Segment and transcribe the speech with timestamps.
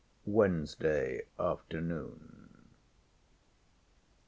[0.25, 2.55] WEDNESDAY AFTERNOON.